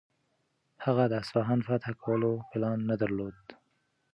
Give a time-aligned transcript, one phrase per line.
[0.85, 3.37] هغه د اصفهان فتح کولو پلان نه درلود.